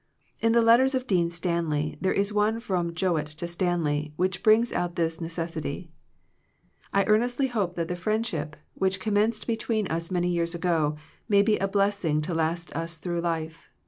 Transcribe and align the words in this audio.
In 0.41 0.53
the 0.53 0.63
letters 0.63 0.95
of 0.95 1.05
Dean 1.05 1.29
Stanley, 1.29 1.95
there 2.01 2.11
is 2.11 2.33
one 2.33 2.59
from 2.59 2.95
Jowett 2.95 3.27
to 3.37 3.47
Stanley, 3.47 4.13
which 4.15 4.41
brings 4.41 4.71
out 4.73 4.95
this 4.95 5.21
necessity, 5.21 5.91
"I 6.91 7.05
earnestly 7.05 7.45
hope 7.45 7.75
that 7.75 7.87
the 7.87 7.95
friendship, 7.95 8.55
which 8.73 8.99
commenced 8.99 9.45
be 9.45 9.55
tween 9.57 9.85
us 9.89 10.09
many 10.09 10.29
years 10.29 10.55
ago, 10.55 10.95
may 11.29 11.43
be 11.43 11.57
a 11.59 11.67
blessing 11.67 12.19
to 12.21 12.33
last 12.33 12.75
us 12.75 12.97
through 12.97 13.21
life. 13.21 13.69